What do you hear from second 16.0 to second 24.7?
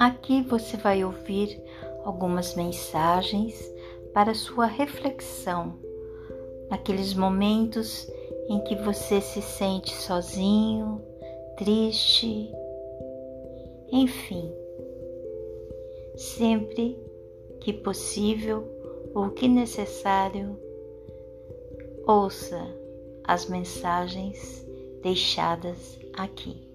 Sempre que possível ou que necessário, ouça as mensagens